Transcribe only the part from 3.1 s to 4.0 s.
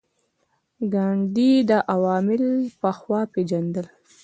پېژندل.